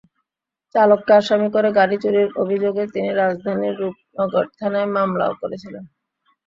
[0.75, 5.83] চালককে আসামি করে গাড়ি চুরির অভিযোগে তিনি রাজধানীর রূপনগর থানায় মামলাও করেছিলেন।